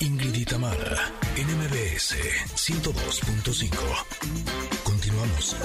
Ingrid 0.00 0.34
y 0.34 0.44
Tamara, 0.44 1.10
NMBS 1.36 2.14
102.5. 2.54 3.74
Continuamos. 4.84 5.56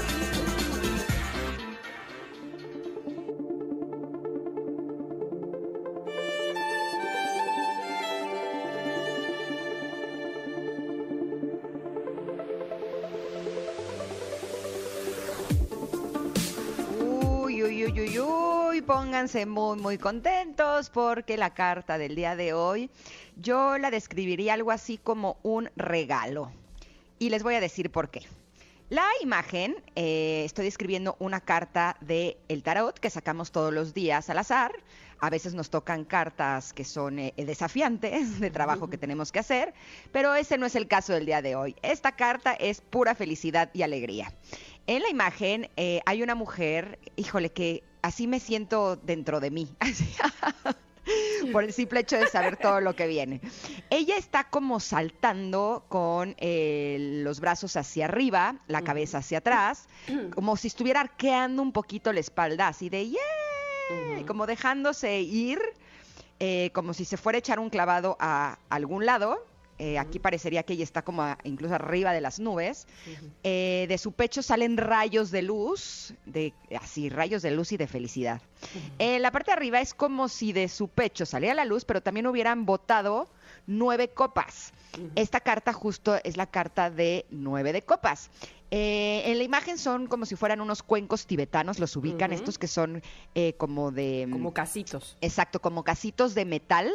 Uy, 16.99 17.63
uy, 17.63 17.85
uy, 17.85 18.01
uy, 18.01 18.19
uy, 18.19 18.81
pónganse 18.81 19.45
muy, 19.45 19.77
muy 19.77 19.97
contentos 19.97 20.52
porque 20.89 21.37
la 21.37 21.53
carta 21.53 21.97
del 21.97 22.15
día 22.15 22.35
de 22.35 22.53
hoy 22.53 22.89
yo 23.35 23.77
la 23.77 23.91
describiría 23.91 24.53
algo 24.53 24.71
así 24.71 24.97
como 24.97 25.37
un 25.43 25.69
regalo. 25.75 26.51
Y 27.19 27.29
les 27.29 27.43
voy 27.43 27.55
a 27.55 27.61
decir 27.61 27.91
por 27.91 28.09
qué. 28.09 28.25
La 28.89 29.07
imagen, 29.21 29.75
eh, 29.95 30.43
estoy 30.45 30.67
escribiendo 30.67 31.15
una 31.17 31.41
carta 31.41 31.97
de 32.01 32.37
el 32.47 32.61
tarot 32.61 32.99
que 32.99 33.09
sacamos 33.09 33.51
todos 33.51 33.73
los 33.73 33.93
días 33.93 34.29
al 34.29 34.37
azar. 34.37 34.71
A 35.19 35.29
veces 35.29 35.53
nos 35.53 35.69
tocan 35.69 36.03
cartas 36.03 36.73
que 36.73 36.83
son 36.83 37.17
eh, 37.17 37.33
desafiantes 37.37 38.39
de 38.39 38.51
trabajo 38.51 38.89
que 38.89 38.97
tenemos 38.97 39.31
que 39.31 39.39
hacer, 39.39 39.73
pero 40.11 40.35
ese 40.35 40.57
no 40.57 40.65
es 40.65 40.75
el 40.75 40.87
caso 40.87 41.13
del 41.13 41.25
día 41.25 41.41
de 41.41 41.55
hoy. 41.55 41.75
Esta 41.81 42.11
carta 42.11 42.53
es 42.53 42.81
pura 42.81 43.15
felicidad 43.15 43.71
y 43.73 43.83
alegría. 43.83 44.31
En 44.85 45.01
la 45.01 45.09
imagen 45.09 45.69
eh, 45.77 46.01
hay 46.05 46.21
una 46.21 46.35
mujer, 46.35 46.99
híjole, 47.15 47.51
que 47.51 47.83
así 48.03 48.27
me 48.27 48.39
siento 48.39 48.95
dentro 48.97 49.39
de 49.39 49.49
mí. 49.49 49.67
por 51.51 51.63
el 51.63 51.73
simple 51.73 52.01
hecho 52.01 52.17
de 52.17 52.27
saber 52.27 52.57
todo 52.57 52.79
lo 52.79 52.95
que 52.95 53.07
viene. 53.07 53.41
Ella 53.89 54.15
está 54.17 54.45
como 54.45 54.79
saltando 54.79 55.85
con 55.89 56.35
eh, 56.37 57.21
los 57.23 57.39
brazos 57.39 57.75
hacia 57.75 58.05
arriba, 58.05 58.55
la 58.67 58.83
cabeza 58.83 59.17
hacia 59.17 59.39
atrás, 59.39 59.87
como 60.35 60.55
si 60.55 60.67
estuviera 60.67 61.01
arqueando 61.01 61.61
un 61.61 61.71
poquito 61.71 62.13
la 62.13 62.19
espalda, 62.19 62.67
así 62.67 62.89
de 62.89 63.09
¡yeah! 63.09 64.25
Como 64.25 64.45
dejándose 64.47 65.21
ir, 65.21 65.59
eh, 66.39 66.71
como 66.73 66.93
si 66.93 67.05
se 67.05 67.17
fuera 67.17 67.37
a 67.37 67.39
echar 67.39 67.59
un 67.59 67.69
clavado 67.69 68.15
a 68.19 68.57
algún 68.69 69.05
lado. 69.05 69.45
Eh, 69.85 69.99
aquí 69.99 70.17
parecería 70.17 70.63
que 70.63 70.71
ella 70.73 70.85
está 70.85 71.01
como 71.01 71.23
a- 71.23 71.37
incluso 71.43 71.75
arriba 71.75 72.13
de 72.13 72.21
las 72.21 72.39
nubes. 72.39 72.87
Eh, 73.43 73.85
de 73.89 73.97
su 73.97 74.13
pecho 74.13 74.41
salen 74.41 74.77
rayos 74.77 75.29
de 75.29 75.41
luz, 75.41 76.13
de 76.25 76.53
así, 76.79 77.09
rayos 77.09 77.41
de 77.41 77.51
luz 77.51 77.73
y 77.73 77.77
de 77.77 77.85
felicidad. 77.87 78.41
Eh, 78.97 79.19
la 79.19 79.31
parte 79.31 79.51
de 79.51 79.57
arriba 79.57 79.81
es 79.81 79.93
como 79.93 80.29
si 80.29 80.53
de 80.53 80.69
su 80.69 80.87
pecho 80.87 81.25
saliera 81.25 81.53
la 81.53 81.65
luz, 81.65 81.83
pero 81.83 82.01
también 82.01 82.27
hubieran 82.27 82.65
botado 82.65 83.27
nueve 83.67 84.07
copas. 84.07 84.71
Esta 85.15 85.41
carta 85.41 85.73
justo 85.73 86.15
es 86.23 86.37
la 86.37 86.45
carta 86.45 86.89
de 86.89 87.25
nueve 87.29 87.73
de 87.73 87.81
copas. 87.81 88.29
Eh, 88.75 89.29
en 89.29 89.37
la 89.37 89.43
imagen 89.43 89.77
son 89.77 90.07
como 90.07 90.25
si 90.25 90.35
fueran 90.35 90.59
unos 90.59 90.81
cuencos 90.81 91.27
tibetanos, 91.27 91.77
los 91.77 91.95
ubican, 91.95 92.33
estos 92.33 92.57
que 92.57 92.65
son 92.65 93.03
eh, 93.35 93.53
como 93.53 93.91
de... 93.91 94.27
Como 94.31 94.51
casitos. 94.51 95.15
Exacto, 95.21 95.61
como 95.61 95.83
casitos 95.83 96.33
de 96.33 96.45
metal 96.45 96.91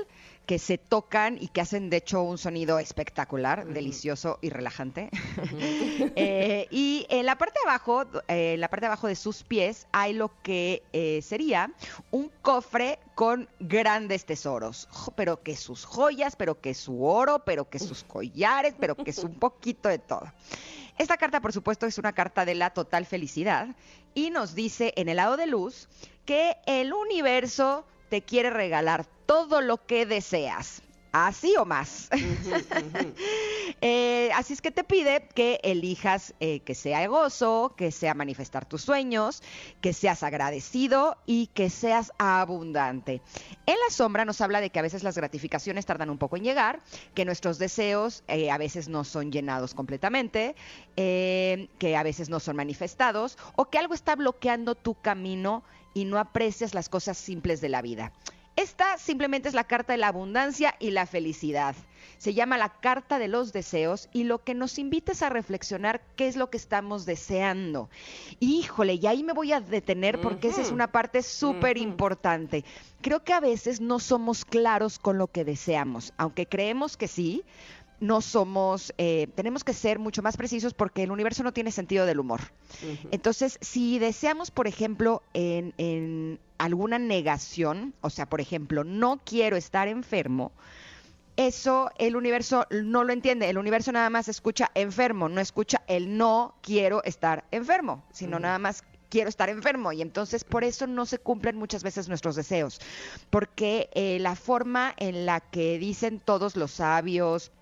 que 0.49 0.59
se 0.59 0.79
tocan 0.79 1.37
y 1.39 1.49
que 1.49 1.61
hacen 1.61 1.91
de 1.91 1.99
hecho 1.99 2.23
un 2.23 2.39
sonido 2.39 2.79
espectacular, 2.79 3.67
delicioso 3.67 4.39
y 4.41 4.49
relajante. 4.51 5.11
Eh, 6.21 6.67
y 6.71 7.07
en 7.11 7.27
la 7.27 7.37
parte 7.37 7.59
de 7.63 7.71
abajo, 7.71 8.05
eh, 8.29 8.55
en 8.55 8.61
la 8.61 8.69
parte 8.69 8.83
de 8.83 8.87
abajo 8.89 9.07
de 9.07 9.15
sus 9.15 9.43
pies 9.45 9.87
hay 9.93 10.15
lo 10.15 10.31
que 10.43 10.83
eh, 10.93 11.21
sería 11.23 11.73
un 12.11 12.31
cofre 12.43 12.99
con 13.15 13.49
grandes 13.61 14.25
tesoros, 14.25 14.89
pero 15.17 15.43
que 15.43 15.55
sus 15.55 15.85
joyas, 15.85 16.35
pero 16.37 16.61
que 16.61 16.75
su 16.75 17.05
oro, 17.05 17.41
pero 17.45 17.69
que 17.69 17.79
sus 17.79 18.05
collares, 18.09 18.75
pero 18.81 18.97
que 18.97 19.11
es 19.11 19.19
un 19.23 19.35
poquito 19.35 19.89
de 19.89 19.99
todo. 19.99 20.33
Esta 20.99 21.17
carta, 21.17 21.41
por 21.41 21.53
supuesto, 21.53 21.87
es 21.87 21.97
una 21.99 22.13
carta 22.13 22.45
de 22.45 22.57
la 22.57 22.71
total 22.71 23.07
felicidad 23.07 23.69
y 24.15 24.31
nos 24.31 24.55
dice 24.55 24.93
en 24.97 25.09
el 25.09 25.17
lado 25.17 25.37
de 25.37 25.47
luz 25.47 25.89
que 26.25 26.57
el 26.67 26.93
universo 26.93 27.87
te 28.09 28.23
quiere 28.23 28.51
regalar 28.51 29.07
todo 29.27 29.61
lo 29.61 29.87
que 29.87 30.07
deseas. 30.07 30.83
Así 31.13 31.55
o 31.57 31.65
más. 31.65 32.11
Eh, 33.81 34.31
así 34.35 34.53
es 34.53 34.61
que 34.61 34.71
te 34.71 34.85
pide 34.85 35.29
que 35.35 35.61
elijas 35.63 36.35
eh, 36.41 36.61
que 36.61 36.75
sea 36.75 37.07
gozo, 37.07 37.75
que 37.77 37.91
sea 37.93 38.15
manifestar 38.15 38.67
tus 38.67 38.83
sueños, 38.83 39.43
que 39.81 39.93
seas 39.93 40.23
agradecido 40.23 41.17
y 41.27 41.49
que 41.49 41.71
seas 41.71 42.13
abundante. 42.19 43.23
En 43.67 43.77
la 43.87 43.95
sombra 43.95 44.25
nos 44.25 44.41
habla 44.41 44.61
de 44.61 44.71
que 44.71 44.79
a 44.79 44.83
veces 44.83 45.03
las 45.03 45.17
gratificaciones 45.17 45.87
tardan 45.87 46.11
un 46.11 46.19
poco 46.19 46.37
en 46.37 46.45
llegar, 46.45 46.81
que 47.15 47.25
nuestros 47.25 47.59
deseos 47.59 48.25
eh, 48.29 48.51
a 48.51 48.59
veces 48.59 48.89
no 48.89 49.05
son 49.05 49.31
llenados 49.31 49.75
completamente, 49.75 50.57
eh, 50.97 51.69
que 51.79 51.97
a 51.97 52.03
veces 52.03 52.29
no 52.29 52.41
son 52.41 52.57
manifestados 52.57 53.39
o 53.57 53.67
que 53.67 53.79
algo 53.79 53.95
está 53.95 54.17
bloqueando 54.17 54.75
tu 54.75 54.95
camino 54.95 55.63
y 55.95 56.05
no 56.05 56.19
aprecias 56.19 56.75
las 56.75 56.89
cosas 56.89 57.19
simples 57.19 57.61
de 57.61 57.69
la 57.69 57.83
vida. 57.83 58.13
Esta 58.59 58.99
simplemente 58.99 59.49
es 59.49 59.55
la 59.55 59.63
carta 59.63 59.93
de 59.93 59.99
la 59.99 60.09
abundancia 60.09 60.75
y 60.81 60.91
la 60.91 61.07
felicidad. 61.07 61.77
Se 62.19 62.35
llama 62.35 62.59
la 62.59 62.81
carta 62.81 63.21
de 63.21 63.29
los 63.29 63.53
deseos 63.53 64.09
y 64.13 64.25
lo 64.25 64.43
que 64.43 64.53
nos 64.53 64.81
invita 64.81 65.13
es 65.13 65.23
a 65.23 65.29
reflexionar 65.29 66.03
qué 66.17 66.27
es 66.27 66.35
lo 66.35 66.51
que 66.51 66.57
estamos 66.57 67.07
deseando. 67.07 67.89
Híjole, 68.41 68.95
y 68.95 69.07
ahí 69.07 69.23
me 69.23 69.33
voy 69.33 69.53
a 69.53 69.61
detener 69.61 70.21
porque 70.21 70.49
esa 70.49 70.61
es 70.61 70.73
una 70.73 70.91
parte 70.91 71.23
súper 71.23 71.79
importante. 71.79 72.65
Creo 73.01 73.23
que 73.23 73.33
a 73.33 73.39
veces 73.39 73.81
no 73.81 74.01
somos 74.01 74.45
claros 74.45 74.99
con 74.99 75.19
lo 75.19 75.29
que 75.29 75.45
deseamos, 75.45 76.13
aunque 76.17 76.47
creemos 76.47 76.97
que 76.97 77.07
sí. 77.07 77.45
No 78.01 78.21
somos, 78.21 78.93
eh, 78.99 79.29
tenemos 79.37 79.63
que 79.63 79.73
ser 79.73 80.01
mucho 80.01 80.23
más 80.23 80.37
precisos 80.37 80.75
porque 80.75 81.05
el 81.05 81.13
universo 81.13 81.45
no 81.45 81.53
tiene 81.53 81.71
sentido 81.73 82.07
del 82.07 82.21
humor. 82.21 82.41
Entonces, 83.11 83.59
si 83.61 83.99
deseamos, 83.99 84.53
por 84.53 84.69
ejemplo, 84.69 85.23
en, 85.35 85.75
en 85.79 86.39
alguna 86.59 86.99
negación, 86.99 87.95
o 88.01 88.11
sea, 88.11 88.27
por 88.27 88.41
ejemplo, 88.41 88.85
no 88.85 89.21
quiero 89.25 89.57
estar 89.57 89.89
enfermo, 89.89 90.53
eso 91.39 91.93
el 91.99 92.17
universo 92.17 92.67
no 92.71 93.05
lo 93.05 93.13
entiende. 93.13 93.49
El 93.49 93.59
universo 93.59 93.93
nada 93.93 94.11
más 94.11 94.27
escucha 94.27 94.73
enfermo, 94.75 95.29
no 95.29 95.41
escucha 95.41 95.83
el 95.87 96.19
no 96.19 96.57
quiero 96.63 97.01
estar 97.05 97.45
enfermo, 97.53 98.03
sino 98.11 98.41
nada 98.41 98.59
más 98.59 98.83
quiero 99.09 99.29
estar 99.29 99.49
enfermo. 99.49 99.93
Y 99.93 100.03
entonces 100.03 100.43
por 100.43 100.65
eso 100.65 100.89
no 100.89 101.07
se 101.07 101.19
cumplen 101.19 101.57
muchas 101.57 101.85
veces 101.85 102.09
nuestros 102.09 102.35
deseos, 102.35 102.81
porque 103.31 103.89
eh, 103.95 104.19
la 104.19 104.35
forma 104.35 104.95
en 104.97 105.27
la 105.27 105.39
que 105.39 105.79
dicen 105.79 106.19
todos 106.19 106.57
los 106.57 106.73
sabios, 106.73 107.53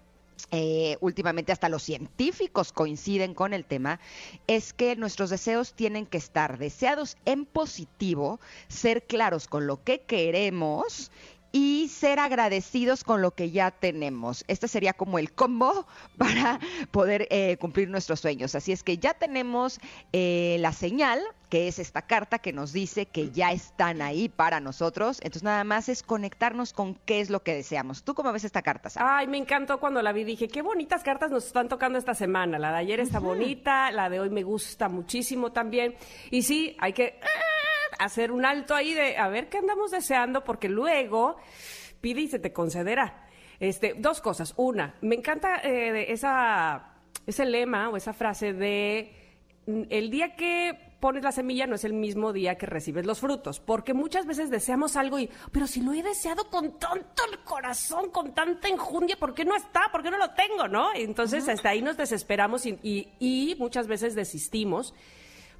eh, 0.50 0.97
últimamente 1.00 1.52
hasta 1.52 1.69
los 1.69 1.82
científicos 1.82 2.72
coinciden 2.72 3.34
con 3.34 3.52
el 3.52 3.64
tema, 3.64 4.00
es 4.47 4.72
que 4.72 4.97
nuestros 4.97 5.30
deseos 5.30 5.72
tienen 5.74 6.06
que 6.06 6.19
estar 6.19 6.58
deseados 6.58 7.16
en 7.24 7.47
positivo, 7.47 8.41
ser 8.69 9.02
claros 9.04 9.48
con 9.48 9.66
lo 9.66 9.82
que 9.82 10.00
queremos 10.00 11.10
y 11.56 11.89
ser 11.89 12.19
agradecidos 12.19 13.03
con 13.03 13.22
lo 13.22 13.31
que 13.31 13.50
ya 13.50 13.71
tenemos. 13.71 14.44
Este 14.47 14.69
sería 14.69 14.93
como 14.93 15.19
el 15.19 15.33
combo 15.33 15.87
para 16.19 16.61
poder 16.91 17.27
eh, 17.31 17.56
cumplir 17.56 17.89
nuestros 17.89 18.21
sueños. 18.21 18.55
Así 18.55 18.72
es 18.72 18.83
que 18.83 18.99
ya 18.99 19.15
tenemos 19.15 19.81
eh, 20.12 20.59
la 20.61 20.75
señal, 20.75 21.19
que 21.49 21.66
es 21.66 21.78
esta 21.78 22.03
carta 22.03 22.41
que 22.41 22.53
nos 22.53 22.75
dice 22.75 23.06
que 23.06 23.31
ya 23.31 23.53
están 23.53 24.03
ahí 24.03 24.28
para 24.28 24.61
nosotros. 24.61 25.16
Entonces 25.22 25.45
nada 25.45 25.65
más 25.65 25.89
es 25.89 26.03
conectarnos 26.03 26.75
con 26.75 26.95
qué 27.06 27.22
es 27.22 27.31
lo 27.31 27.43
que 27.43 27.55
deseamos. 27.55 28.03
¿Tú 28.03 28.15
cómo 28.15 28.34
ves 28.34 28.45
esta 28.45 28.61
carta? 28.61 28.91
Ay, 28.97 29.27
me 29.27 29.39
encantó 29.39 29.81
cuando 29.81 30.03
la 30.03 30.12
vi. 30.12 30.25
Dije, 30.25 30.49
qué 30.49 30.61
bonitas 30.61 31.03
cartas 31.03 31.31
nos 31.31 31.47
están 31.47 31.71
tocando 31.71 31.99
esta 31.99 32.15
semana. 32.15 32.59
La 32.59 32.71
de 32.72 32.78
ayer 32.81 33.00
está 33.00 33.19
bonita, 33.19 33.91
la 33.93 34.11
de 34.11 34.21
hoy 34.21 34.28
me 34.28 34.43
gusta 34.43 34.91
muchísimo 34.91 35.53
también. 35.53 35.95
Y 36.31 36.43
sí, 36.43 36.77
hay 36.78 36.93
que 36.93 37.19
ah, 37.22 37.46
hacer 37.99 38.33
un 38.33 38.45
alto 38.45 38.75
ahí 38.75 38.95
de 38.95 39.17
a 39.19 39.29
ver 39.29 39.49
qué 39.49 39.59
andamos 39.59 39.91
deseando, 39.91 40.45
porque 40.45 40.69
luego 40.69 41.37
pide 42.01 42.22
y 42.22 42.28
se 42.28 42.39
te 42.39 42.53
concederá. 42.53 43.27
Este, 43.59 43.95
dos 43.97 44.21
cosas. 44.21 44.53
Una, 44.57 44.95
me 45.01 45.15
encanta 45.15 45.57
eh, 45.65 46.13
esa, 46.13 46.95
ese 47.27 47.45
lema 47.47 47.89
o 47.89 47.97
esa 47.97 48.13
frase 48.13 48.53
de 48.53 49.15
mm, 49.66 49.83
el 49.89 50.10
día 50.10 50.37
que 50.37 50.78
pones 51.01 51.22
la 51.22 51.31
semilla 51.33 51.66
no 51.66 51.75
es 51.75 51.84
el 51.84 51.93
mismo 51.93 52.33
día 52.33 52.57
que 52.57 52.65
recibes 52.66 53.04
los 53.07 53.21
frutos, 53.21 53.60
porque 53.60 53.93
muchas 53.95 54.25
veces 54.27 54.49
deseamos 54.51 54.97
algo 54.97 55.19
y, 55.19 55.31
pero 55.53 55.66
si 55.66 55.81
lo 55.83 55.92
he 55.92 56.03
deseado 56.03 56.49
con 56.51 56.78
tanto 56.78 57.22
el 57.31 57.39
corazón, 57.41 58.10
con 58.10 58.34
tanta 58.34 58.69
enjundia, 58.69 59.16
¿por 59.16 59.34
qué 59.34 59.45
no 59.45 59.54
está? 59.54 59.83
¿Por 59.92 60.03
qué 60.03 60.10
no 60.10 60.16
lo 60.19 60.31
tengo? 60.33 60.69
¿No? 60.69 60.89
Entonces 60.95 61.49
hasta 61.49 61.69
ahí 61.71 61.83
nos 61.83 61.97
desesperamos 61.99 62.65
y, 62.66 62.78
y- 62.83 63.09
y 63.21 63.57
muchas 63.59 63.87
veces 63.87 64.15
desistimos 64.15 64.95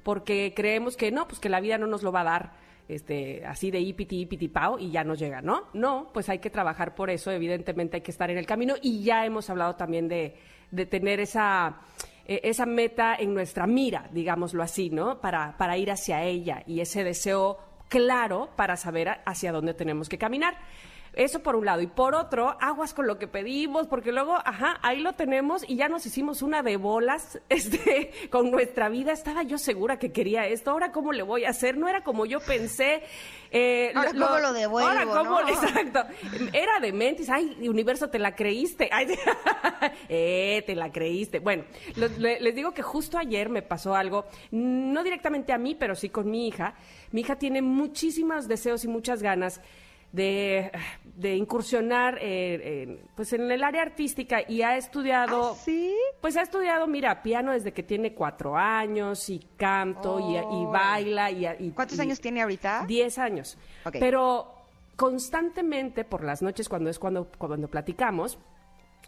porque 0.07 0.53
creemos 0.55 0.95
que 0.95 1.11
no, 1.11 1.27
pues 1.27 1.41
que 1.41 1.49
la 1.49 1.59
vida 1.59 1.77
no 1.77 1.85
nos 1.85 2.01
lo 2.01 2.13
va 2.13 2.21
a 2.21 2.23
dar 2.23 2.53
este, 2.87 3.45
así 3.45 3.71
de 3.71 3.81
ipiti, 3.81 4.21
ipiti, 4.21 4.47
pao, 4.47 4.79
y 4.79 4.89
ya 4.89 5.03
nos 5.03 5.19
llega, 5.19 5.41
¿no? 5.41 5.63
No, 5.73 6.11
pues 6.13 6.29
hay 6.29 6.39
que 6.39 6.49
trabajar 6.49 6.95
por 6.95 7.09
eso, 7.09 7.29
evidentemente 7.29 7.97
hay 7.97 8.01
que 8.01 8.11
estar 8.11 8.31
en 8.31 8.37
el 8.37 8.45
camino, 8.45 8.75
y 8.81 9.03
ya 9.03 9.25
hemos 9.25 9.49
hablado 9.49 9.75
también 9.75 10.07
de, 10.07 10.37
de 10.71 10.85
tener 10.85 11.19
esa, 11.19 11.81
eh, 12.25 12.39
esa 12.43 12.65
meta 12.65 13.17
en 13.19 13.33
nuestra 13.33 13.67
mira, 13.67 14.07
digámoslo 14.13 14.63
así, 14.63 14.89
¿no? 14.89 15.19
Para, 15.19 15.57
para 15.57 15.77
ir 15.77 15.91
hacia 15.91 16.23
ella, 16.23 16.63
y 16.65 16.79
ese 16.79 17.03
deseo 17.03 17.57
claro 17.89 18.51
para 18.55 18.77
saber 18.77 19.09
hacia 19.25 19.51
dónde 19.51 19.73
tenemos 19.73 20.07
que 20.07 20.17
caminar. 20.17 20.57
Eso 21.17 21.41
por 21.41 21.55
un 21.55 21.65
lado. 21.65 21.81
Y 21.81 21.87
por 21.87 22.13
otro, 22.13 22.55
aguas 22.61 22.93
con 22.93 23.07
lo 23.07 23.17
que 23.17 23.27
pedimos, 23.27 23.87
porque 23.87 24.11
luego, 24.11 24.35
ajá, 24.45 24.77
ahí 24.83 24.99
lo 24.99 25.13
tenemos 25.13 25.67
y 25.67 25.75
ya 25.75 25.89
nos 25.89 26.05
hicimos 26.05 26.43
una 26.43 26.61
de 26.61 26.77
bolas 26.77 27.39
este, 27.49 28.11
con 28.29 28.51
nuestra 28.51 28.87
vida. 28.87 29.13
Estaba 29.13 29.41
yo 29.41 29.57
segura 29.57 29.97
que 29.97 30.11
quería 30.11 30.45
esto. 30.45 30.69
Ahora, 30.69 30.91
¿cómo 30.91 31.13
le 31.13 31.23
voy 31.23 31.45
a 31.45 31.49
hacer? 31.49 31.75
No 31.75 31.87
era 31.87 32.03
como 32.03 32.27
yo 32.27 32.39
pensé. 32.39 33.01
Eh, 33.49 33.91
ahora, 33.95 34.11
¿cómo 34.11 34.37
lo 34.37 34.53
devuelvo? 34.53 34.89
Ahora, 34.89 35.05
¿cómo? 35.05 35.39
Exacto. 35.49 36.03
Era 36.53 36.79
de 36.79 36.93
mentis. 36.93 37.31
Ay, 37.31 37.67
universo, 37.67 38.11
te 38.11 38.19
la 38.19 38.35
creíste. 38.35 38.87
Ay, 38.91 39.07
eh, 40.09 40.63
te 40.67 40.75
la 40.75 40.91
creíste. 40.91 41.39
Bueno, 41.39 41.63
les 41.95 42.53
digo 42.53 42.75
que 42.75 42.83
justo 42.83 43.17
ayer 43.17 43.49
me 43.49 43.63
pasó 43.63 43.95
algo, 43.95 44.25
no 44.51 45.03
directamente 45.03 45.51
a 45.51 45.57
mí, 45.57 45.73
pero 45.73 45.95
sí 45.95 46.09
con 46.09 46.29
mi 46.29 46.47
hija. 46.47 46.75
Mi 47.11 47.21
hija 47.21 47.37
tiene 47.37 47.63
muchísimos 47.63 48.47
deseos 48.47 48.83
y 48.83 48.87
muchas 48.87 49.23
ganas 49.23 49.61
de, 50.17 51.35
incursionar 51.35 52.17
eh, 52.21 52.99
pues 53.15 53.33
en 53.33 53.49
el 53.49 53.63
área 53.63 53.81
artística 53.81 54.41
y 54.47 54.61
ha 54.61 54.75
estudiado, 54.75 55.53
¿Ah, 55.53 55.55
¿sí? 55.63 55.95
pues 56.19 56.35
ha 56.35 56.41
estudiado, 56.41 56.87
mira, 56.87 57.23
piano 57.23 57.53
desde 57.53 57.71
que 57.71 57.83
tiene 57.83 58.13
cuatro 58.13 58.57
años 58.57 59.29
y 59.29 59.39
canto 59.55 60.19
y, 60.19 60.37
oh. 60.37 60.69
baila. 60.69 61.31
Y, 61.31 61.71
¿Cuántos 61.71 61.99
años 61.99 62.19
tiene 62.19 62.41
ahorita? 62.41 62.85
Diez 62.87 63.17
años. 63.17 63.57
Pero 63.91 64.53
constantemente 64.95 66.03
por 66.03 66.23
las 66.23 66.41
noches 66.41 66.67
cuando 66.67 66.89
es 66.89 66.99
cuando, 66.99 67.29
cuando 67.37 67.67
platicamos, 67.67 68.39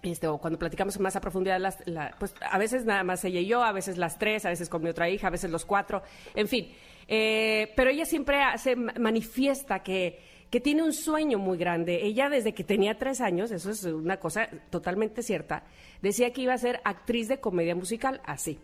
este, 0.01 0.27
o 0.27 0.37
cuando 0.37 0.57
platicamos 0.57 0.97
más 0.99 1.15
a 1.15 1.21
profundidad, 1.21 1.59
las, 1.59 1.83
pues 2.19 2.33
a 2.39 2.57
veces 2.57 2.85
nada 2.85 3.03
más 3.03 3.25
ella 3.25 3.39
y 3.39 3.47
yo, 3.47 3.63
a 3.63 3.71
veces 3.71 3.97
las 3.97 4.17
tres, 4.17 4.45
a 4.45 4.49
veces 4.49 4.69
con 4.69 4.81
mi 4.81 4.89
otra 4.89 5.09
hija, 5.09 5.27
a 5.27 5.31
veces 5.31 5.51
los 5.51 5.65
cuatro, 5.65 6.03
en 6.35 6.47
fin. 6.47 6.71
Eh, 7.07 7.73
pero 7.75 7.89
ella 7.89 8.05
siempre 8.05 8.39
se 8.57 8.75
manifiesta 8.75 9.79
que 9.79 10.38
que 10.49 10.59
tiene 10.59 10.83
un 10.83 10.93
sueño 10.93 11.37
muy 11.37 11.57
grande. 11.57 12.05
Ella 12.05 12.29
desde 12.29 12.53
que 12.53 12.63
tenía 12.63 12.97
tres 12.97 13.21
años, 13.21 13.51
eso 13.51 13.71
es 13.71 13.83
una 13.83 14.17
cosa 14.17 14.49
totalmente 14.69 15.21
cierta, 15.21 15.63
decía 16.01 16.31
que 16.33 16.41
iba 16.41 16.53
a 16.53 16.57
ser 16.57 16.81
actriz 16.83 17.27
de 17.27 17.39
comedia 17.39 17.75
musical, 17.75 18.21
así. 18.25 18.59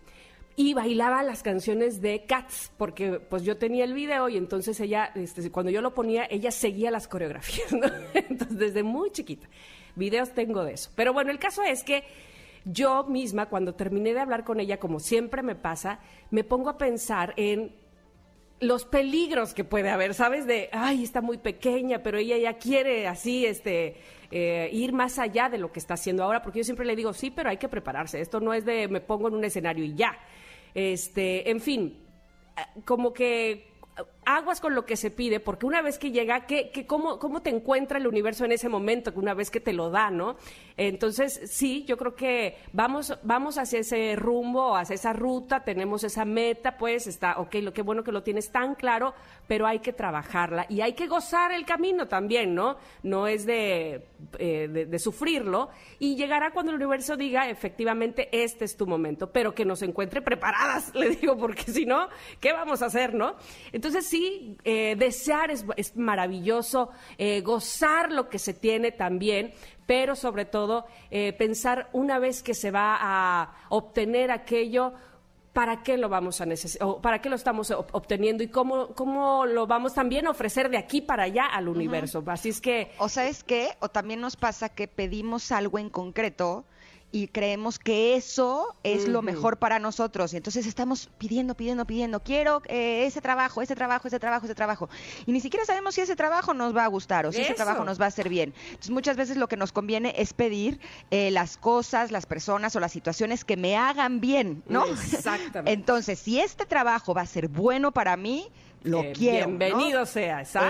Y 0.58 0.74
bailaba 0.74 1.22
las 1.22 1.44
canciones 1.44 2.02
de 2.02 2.24
Cats, 2.26 2.72
porque 2.78 3.20
pues 3.20 3.44
yo 3.44 3.58
tenía 3.58 3.84
el 3.84 3.94
video 3.94 4.30
y 4.30 4.38
entonces 4.38 4.80
ella, 4.80 5.12
este, 5.14 5.52
cuando 5.52 5.70
yo 5.70 5.82
lo 5.82 5.94
ponía, 5.94 6.26
ella 6.30 6.50
seguía 6.50 6.92
las 6.92 7.08
coreografías, 7.10 7.68
Entonces, 8.14 8.58
desde 8.58 8.84
muy 8.84 9.12
chiquita. 9.12 9.48
Videos 9.96 10.34
tengo 10.34 10.64
de 10.64 10.74
eso. 10.74 10.92
Pero 10.96 11.12
bueno, 11.12 11.32
el 11.32 11.40
caso 11.40 11.62
es 11.62 11.84
que 11.84 12.04
yo 12.64 13.04
misma, 13.04 13.48
cuando 13.48 13.76
terminé 13.76 14.14
de 14.14 14.22
hablar 14.22 14.44
con 14.44 14.60
ella, 14.60 14.80
como 14.80 15.00
siempre 15.00 15.44
me 15.44 15.56
pasa, 15.56 16.00
me 16.32 16.44
pongo 16.44 16.70
a 16.70 16.78
pensar 16.78 17.34
en 17.36 17.76
los 18.60 18.86
peligros 18.86 19.54
que 19.54 19.64
puede 19.64 19.90
haber, 19.90 20.14
¿sabes? 20.14 20.48
De, 20.48 20.70
ay, 20.72 21.04
está 21.04 21.22
muy 21.22 21.38
pequeña, 21.38 22.02
pero 22.02 22.18
ella 22.18 22.38
ya 22.38 22.58
quiere 22.58 23.08
así, 23.08 23.46
este, 23.46 23.98
eh, 24.32 24.70
ir 24.72 24.94
más 24.94 25.20
allá 25.20 25.50
de 25.50 25.58
lo 25.58 25.72
que 25.72 25.80
está 25.80 25.96
haciendo 25.96 26.24
ahora, 26.24 26.42
porque 26.42 26.60
yo 26.60 26.64
siempre 26.64 26.86
le 26.86 26.96
digo, 26.96 27.14
sí, 27.14 27.32
pero 27.32 27.50
hay 27.50 27.58
que 27.58 27.68
prepararse. 27.68 28.22
Esto 28.22 28.40
no 28.40 28.54
es 28.54 28.66
de 28.66 28.88
me 28.88 29.02
pongo 29.02 29.28
en 29.28 29.36
un 29.36 29.44
escenario 29.44 29.84
y 29.84 29.94
ya. 29.96 30.18
Este, 30.74 31.50
en 31.50 31.60
fin, 31.60 31.98
eh, 32.58 32.82
como 32.86 33.14
que 33.14 33.76
aguas 34.26 34.60
con 34.60 34.76
lo 34.76 34.86
que 34.86 34.98
se 34.98 35.12
pide, 35.12 35.40
porque 35.40 35.66
una 35.66 35.82
vez 35.82 35.98
que 35.98 36.12
llega, 36.12 36.46
¿qué, 36.46 36.86
cómo, 36.88 37.20
¿cómo 37.20 37.42
te 37.42 37.50
encuentra 37.50 37.98
el 37.98 38.08
universo 38.08 38.46
en 38.46 38.52
ese 38.52 38.70
momento, 38.70 39.12
una 39.16 39.34
vez 39.34 39.50
que 39.50 39.60
te 39.60 39.74
lo 39.74 39.90
da, 39.90 40.10
¿no? 40.10 40.36
Entonces, 40.78 41.42
sí, 41.46 41.86
yo 41.86 41.98
creo 41.98 42.16
que 42.16 42.58
vamos, 42.74 43.18
vamos 43.24 43.58
hacia 43.58 43.80
ese 43.80 44.16
rumbo, 44.16 44.76
hacia 44.76 44.96
esa 44.96 45.14
ruta, 45.14 45.64
tenemos 45.64 46.04
esa 46.04 46.26
meta, 46.26 46.78
pues 46.78 47.08
está, 47.08 47.40
ok, 47.40 47.56
lo 47.56 47.74
que 47.74 47.82
bueno 47.82 48.04
que 48.04 48.12
lo 48.12 48.24
tienes 48.24 48.52
tan 48.52 48.76
claro, 48.76 49.14
pero 49.48 49.68
hay 49.68 49.80
que 49.80 49.94
trabajarla 49.94 50.66
y 50.70 50.82
hay 50.82 50.94
que 50.94 51.08
gozar 51.08 51.52
el 51.52 51.66
camino 51.66 52.08
también, 52.08 52.56
¿no? 52.56 52.78
No 53.04 53.28
es 53.28 53.46
de, 53.46 54.06
eh, 54.38 54.68
de, 54.90 55.00
sufrirlo 55.00 55.70
y 56.00 56.16
llegará 56.16 56.52
cuando 56.52 56.72
el 56.72 56.78
universo 56.78 57.16
diga, 57.16 57.50
efectivamente, 57.50 58.30
este 58.32 58.66
es 58.66 58.76
tu 58.76 58.88
momento, 58.88 59.32
pero 59.32 59.54
que 59.54 59.66
nos 59.66 59.82
encuentre 59.82 60.22
preparadas, 60.22 60.92
le 60.96 61.12
digo, 61.12 61.38
porque 61.38 61.64
si 61.64 61.86
no, 61.86 62.10
¿qué 62.40 62.52
vamos 62.52 62.82
a 62.82 62.88
hacer, 62.88 63.14
no? 63.14 63.36
Entonces, 63.72 64.08
sí, 64.16 64.58
eh, 64.64 64.96
desear 64.98 65.52
es, 65.52 65.96
maravilloso, 65.96 66.90
eh, 67.18 67.42
gozar 67.42 68.12
lo 68.12 68.30
que 68.30 68.40
se 68.40 68.54
tiene 68.54 68.92
también, 68.92 69.54
pero 69.86 70.16
sobre 70.16 70.46
todo 70.46 70.86
eh, 71.12 71.34
pensar 71.34 71.90
una 71.92 72.18
vez 72.20 72.42
que 72.42 72.54
se 72.54 72.72
va 72.72 72.98
a 73.00 73.54
obtener 73.70 74.32
aquello, 74.32 74.94
¿para 75.52 75.84
qué 75.84 75.98
lo 75.98 76.08
vamos 76.08 76.40
a 76.40 76.46
necesitar? 76.46 77.02
¿Para 77.02 77.22
qué 77.22 77.30
lo 77.30 77.36
estamos 77.36 77.72
obteniendo? 77.72 78.44
Y 78.44 78.48
cómo, 78.48 78.88
cómo 78.90 79.46
lo 79.46 79.68
vamos 79.68 79.94
también 79.94 80.28
a 80.28 80.32
ofrecer 80.32 80.70
de 80.70 80.78
aquí 80.78 81.02
para 81.02 81.24
allá 81.24 81.46
al 81.46 81.68
universo. 81.68 82.24
Así 82.28 82.50
es 82.50 82.62
que... 82.62 82.92
O 82.98 83.10
sabes 83.10 83.44
qué, 83.44 83.70
o 83.80 83.90
también 83.90 84.22
nos 84.22 84.36
pasa 84.38 84.70
que 84.70 84.88
pedimos 84.88 85.52
algo 85.52 85.78
en 85.78 85.90
concreto 85.90 86.66
y 87.16 87.30
creemos 87.30 87.80
que 87.80 88.18
eso 88.18 88.76
es 88.84 89.08
lo 89.08 89.22
mejor 89.22 89.56
para 89.56 89.80
nosotros. 89.80 90.34
Y 90.34 90.38
entonces 90.38 90.68
estamos 90.68 91.10
pidiendo, 91.18 91.56
pidiendo, 91.56 91.86
pidiendo, 91.86 92.20
quiero 92.22 92.62
eh, 92.66 93.06
ese 93.06 93.22
trabajo, 93.22 93.62
ese 93.62 93.74
trabajo, 93.74 94.10
ese 94.10 94.20
trabajo, 94.20 94.46
ese 94.46 94.54
trabajo. 94.54 94.90
Y 95.26 95.32
ni 95.32 95.40
siquiera 95.40 95.66
sabemos 95.66 95.96
si 95.96 96.02
ese 96.02 96.18
trabajo 96.18 96.54
nos 96.54 96.76
va 96.76 96.84
a 96.84 96.88
gustar 96.88 97.26
o 97.26 97.32
si 97.32 97.40
ese 97.40 97.54
trabajo 97.54 97.86
nos 97.86 98.02
va 98.02 98.04
a 98.04 98.08
hacer 98.10 98.28
bien. 98.28 98.54
Entonces 98.68 98.92
muchas 98.92 99.16
veces 99.16 99.38
lo 99.38 99.48
que 99.48 99.56
nos 99.56 99.72
conviene 99.72 100.14
es 100.18 100.34
pedir 100.34 100.82
eh, 101.10 101.32
las 101.32 101.56
cosas, 101.56 102.12
las 102.12 102.26
personas 102.26 102.76
o 102.76 102.82
las 102.82 102.92
situaciones 102.92 103.46
que 103.46 103.56
me 103.56 103.78
hagan 103.78 104.20
bien, 104.20 104.62
¿no? 104.68 104.84
Exactamente. 104.86 105.72
Entonces, 105.72 106.20
si 106.20 106.42
este 106.42 106.66
trabajo 106.66 107.14
va 107.14 107.22
a 107.22 107.28
ser 107.28 107.48
bueno 107.48 107.94
para 107.94 108.18
mí, 108.18 108.52
lo 108.84 109.04
quiero. 109.14 109.48
Bienvenido 109.48 110.06
sea, 110.06 110.42
exacto, 110.42 110.70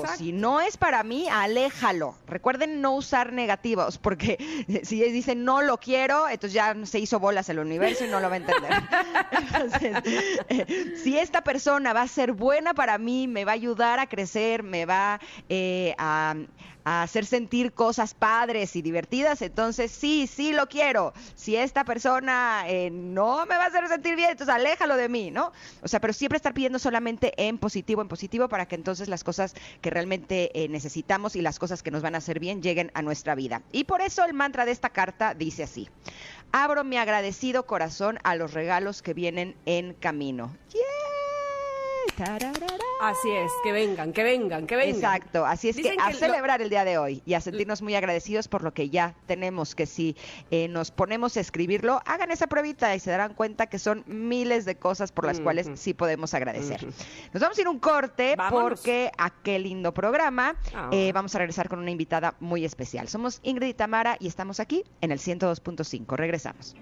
exacto, 0.00 0.04
Si 0.16 0.32
no 0.32 0.60
es 0.60 0.76
para 0.76 1.02
mí, 1.02 1.26
aléjalo. 1.30 2.14
Recuerden 2.26 2.80
no 2.80 2.94
usar 2.94 3.32
negativos, 3.32 3.98
porque 3.98 4.38
si 4.84 5.02
dicen 5.10 5.44
no 5.44 5.62
lo 5.62 5.78
quiero, 5.78 6.28
entonces 6.28 6.52
ya 6.52 6.74
se 6.84 6.98
hizo 6.98 7.18
bolas 7.18 7.48
el 7.48 7.58
universo 7.58 8.04
y 8.04 8.08
no 8.08 8.20
lo 8.20 8.28
va 8.28 8.34
a 8.34 8.38
entender. 8.38 8.72
entonces, 9.30 9.96
eh, 10.48 10.94
si 11.02 11.18
esta 11.18 11.42
persona 11.42 11.92
va 11.92 12.02
a 12.02 12.08
ser 12.08 12.32
buena 12.32 12.74
para 12.74 12.98
mí, 12.98 13.28
me 13.28 13.44
va 13.44 13.52
a 13.52 13.54
ayudar 13.54 13.98
a 13.98 14.06
crecer, 14.06 14.62
me 14.62 14.84
va 14.84 15.20
eh, 15.48 15.94
a 15.98 16.34
a 16.86 17.02
hacer 17.02 17.26
sentir 17.26 17.72
cosas 17.72 18.14
padres 18.14 18.76
y 18.76 18.80
divertidas, 18.80 19.42
entonces 19.42 19.90
sí, 19.90 20.28
sí 20.28 20.52
lo 20.52 20.68
quiero. 20.68 21.12
Si 21.34 21.56
esta 21.56 21.84
persona 21.84 22.62
eh, 22.68 22.90
no 22.92 23.44
me 23.44 23.56
va 23.56 23.64
a 23.64 23.66
hacer 23.66 23.88
sentir 23.88 24.14
bien, 24.14 24.30
entonces 24.30 24.54
aléjalo 24.54 24.96
de 24.96 25.08
mí, 25.08 25.32
¿no? 25.32 25.50
O 25.82 25.88
sea, 25.88 26.00
pero 26.00 26.12
siempre 26.12 26.36
estar 26.36 26.54
pidiendo 26.54 26.78
solamente 26.78 27.34
en 27.48 27.58
positivo, 27.58 28.02
en 28.02 28.08
positivo, 28.08 28.48
para 28.48 28.66
que 28.66 28.74
entonces 28.74 29.08
las 29.08 29.24
cosas 29.24 29.54
que 29.80 29.90
realmente 29.90 30.50
eh, 30.54 30.68
necesitamos 30.68 31.36
y 31.36 31.42
las 31.42 31.58
cosas 31.58 31.82
que 31.82 31.90
nos 31.90 32.02
van 32.02 32.14
a 32.14 32.18
hacer 32.18 32.40
bien 32.40 32.62
lleguen 32.62 32.90
a 32.94 33.02
nuestra 33.02 33.34
vida. 33.34 33.62
Y 33.72 33.84
por 33.84 34.00
eso 34.00 34.24
el 34.24 34.34
mantra 34.34 34.64
de 34.64 34.72
esta 34.72 34.90
carta 34.90 35.34
dice 35.34 35.62
así. 35.62 35.88
Abro 36.52 36.84
mi 36.84 36.96
agradecido 36.96 37.66
corazón 37.66 38.18
a 38.22 38.34
los 38.36 38.52
regalos 38.54 39.02
que 39.02 39.14
vienen 39.14 39.56
en 39.66 39.94
camino. 39.94 40.56
Así 43.00 43.30
es, 43.30 43.52
que 43.62 43.72
vengan, 43.72 44.12
que 44.12 44.22
vengan, 44.22 44.66
que 44.66 44.76
vengan. 44.76 44.94
Exacto, 44.94 45.44
así 45.44 45.68
es 45.68 45.76
que, 45.76 45.96
a 46.00 46.12
celebrar 46.12 46.62
el 46.62 46.70
día 46.70 46.84
de 46.84 46.96
hoy 46.96 47.22
y 47.26 47.34
a 47.34 47.40
sentirnos 47.40 47.82
muy 47.82 47.94
agradecidos 47.94 48.48
por 48.48 48.62
lo 48.62 48.72
que 48.72 48.88
ya 48.88 49.14
tenemos, 49.26 49.74
que 49.74 49.86
si 49.86 50.16
eh, 50.50 50.68
nos 50.68 50.90
ponemos 50.90 51.36
a 51.36 51.40
escribirlo, 51.40 52.00
hagan 52.06 52.30
esa 52.30 52.46
pruebita 52.46 52.94
y 52.94 53.00
se 53.00 53.10
darán 53.10 53.34
cuenta 53.34 53.66
que 53.66 53.78
son 53.78 54.02
miles 54.06 54.64
de 54.64 54.76
cosas 54.76 55.12
por 55.12 55.26
las 55.26 55.40
cuales 55.40 55.68
sí 55.74 55.92
podemos 55.92 56.32
agradecer. 56.32 56.86
Nos 57.32 57.42
vamos 57.42 57.58
a 57.58 57.60
ir 57.60 57.68
un 57.68 57.78
corte 57.78 58.36
porque 58.50 59.12
a 59.18 59.30
qué 59.30 59.58
lindo 59.58 59.92
programa 59.92 60.56
ah. 60.74 60.88
eh, 60.92 61.12
vamos 61.12 61.34
a 61.34 61.38
regresar 61.38 61.68
con 61.68 61.78
una 61.80 61.90
invitada 61.90 62.34
muy 62.40 62.64
especial. 62.64 63.08
Somos 63.08 63.40
Ingrid 63.42 63.68
y 63.68 63.74
Tamara 63.74 64.16
y 64.20 64.26
estamos 64.26 64.58
aquí 64.58 64.84
en 65.02 65.12
el 65.12 65.18
102.5. 65.18 66.16
Regresamos. 66.16 66.74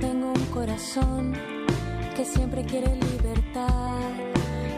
Tengo 0.00 0.32
un 0.32 0.46
corazón 0.46 1.34
que 2.16 2.24
siempre 2.24 2.64
quiere 2.64 2.94
libertad, 2.94 4.10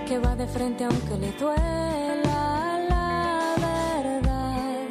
que 0.06 0.18
va 0.18 0.34
de 0.36 0.46
frente 0.46 0.84
aunque 0.84 1.16
le 1.18 1.32
duela 1.32 2.78
la 2.88 3.54
verdad. 3.58 4.86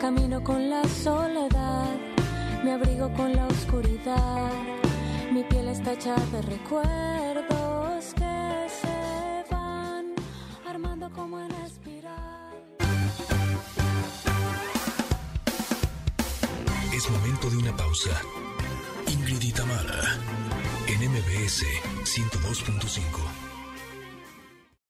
Camino 0.00 0.42
con 0.42 0.70
la 0.70 0.82
soledad, 0.84 1.96
me 2.62 2.72
abrigo 2.72 3.12
con 3.14 3.34
la 3.34 3.46
oscuridad, 3.46 4.50
mi 5.32 5.42
piel 5.44 5.68
está 5.68 5.92
hecha 5.92 6.14
de 6.32 6.42
recuerdos 6.42 8.14
que 8.14 8.66
se 8.80 9.44
van 9.50 10.14
armando 10.68 11.10
como 11.10 11.40
en 11.40 11.50
espiral. 11.66 12.54
Es 16.92 17.10
momento 17.10 17.50
de 17.50 17.56
una 17.56 17.76
pausa. 17.76 18.10
Ingrid 19.44 19.60
en 20.86 21.10
MBS 21.10 21.64
102.5. 22.04 23.43